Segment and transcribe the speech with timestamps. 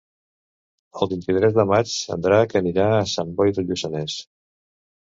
[1.05, 4.23] El vint-i-tres de maig en Drac anirà a Sant Boi de Lluçanès.